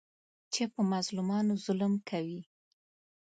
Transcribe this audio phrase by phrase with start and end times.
[0.53, 2.41] چې په مظلومانو ظلم کوي.